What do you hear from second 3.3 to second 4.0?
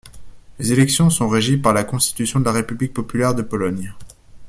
de Pologne.